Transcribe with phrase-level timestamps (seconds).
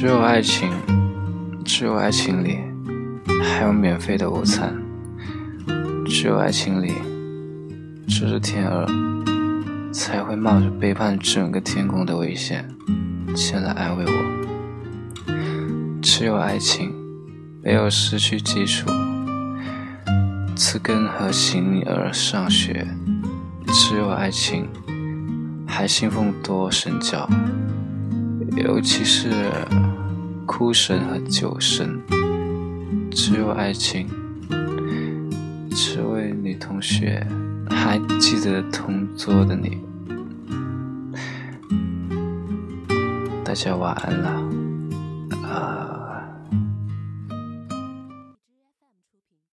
[0.00, 0.70] 只有爱情，
[1.62, 2.60] 只有爱情里
[3.44, 4.74] 还有免费的午餐，
[6.06, 6.94] 只有爱情里，
[8.08, 8.86] 这只天鹅
[9.92, 12.66] 才会冒着背叛整个天空的危险
[13.36, 15.30] 前来安慰我。
[16.00, 16.94] 只有爱情
[17.62, 18.88] 没有失去基础，
[20.56, 22.88] 词根和形而上学，
[23.66, 24.66] 只有爱情
[25.66, 27.28] 还信奉多神教。
[28.56, 29.30] 尤其是
[30.52, 32.02] 哭声和酒声，
[33.12, 34.08] 只有爱情。
[35.70, 37.24] 这位女同学，
[37.70, 39.78] 还记得同桌的你？
[43.44, 44.59] 大家晚安了。